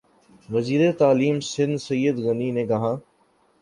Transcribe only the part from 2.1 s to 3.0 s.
غنی نےکہا